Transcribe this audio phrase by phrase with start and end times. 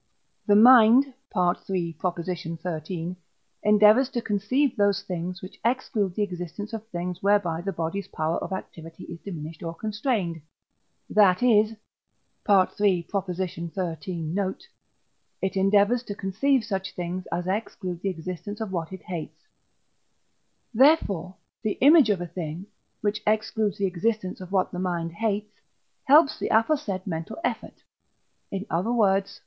[0.47, 1.95] The mind (III.
[2.23, 3.15] xiii.)
[3.61, 8.39] endeavours to conceive those things, which exclude the existence of things whereby the body's power
[8.39, 10.41] of activity is diminished or constrained;
[11.07, 11.75] that is
[12.49, 13.05] (III.
[13.31, 14.21] xiii.
[14.23, 14.67] note),
[15.39, 19.43] it endeavours to conceive such things as exclude the existence of what it hates;
[20.73, 22.65] therefore the image of a thing,
[23.01, 25.57] which excludes the existence of what the mind hates,
[26.05, 27.83] helps the aforesaid mental effort,
[28.49, 29.39] in other words (III.